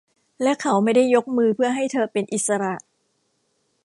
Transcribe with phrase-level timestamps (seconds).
[0.43, 2.75] และเขาไม่ได้ยกมือเพื่อให้เธอเป็นอิสระ